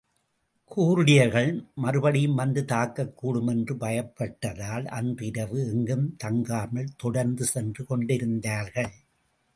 கூர்டியர்கள் 0.71 1.49
மறுபடியும் 1.75 2.35
வந்து 2.35 2.61
தாக்கக்கூடும் 2.61 3.49
என்று 3.49 3.75
பயப்பட்டதால், 3.75 4.85
அன்று 4.85 5.25
இரவு 5.25 5.59
எங்கும் 5.69 6.15
தங்காமல், 6.23 6.89
தொடர்ந்து 6.97 7.45
சென்று 7.45 7.85
கொண்டிருந்தார்கள். 7.85 8.91